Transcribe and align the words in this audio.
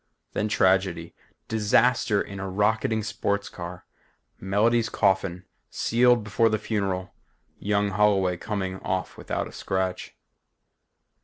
Then 0.33 0.47
tragedy. 0.47 1.13
Disaster 1.47 2.19
in 2.23 2.39
a 2.39 2.49
rocketing 2.49 3.03
sports 3.03 3.49
car; 3.49 3.85
Melody's 4.39 4.89
coffin 4.89 5.43
sealed 5.69 6.23
before 6.23 6.49
the 6.49 6.57
funeral; 6.57 7.13
young 7.59 7.89
Holloway 7.89 8.35
coming 8.37 8.79
off 8.79 9.15
without 9.15 9.47
a 9.47 9.51
scratch. 9.51 10.15